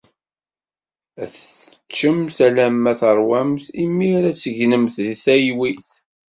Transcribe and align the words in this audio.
Ad 1.21 1.31
teččemt 1.31 2.37
alamma 2.47 2.93
teṛwamt 2.99 3.65
imir 3.83 4.23
ad 4.29 4.37
tegnemt 4.37 4.95
di 5.05 5.13
talwit. 5.23 5.89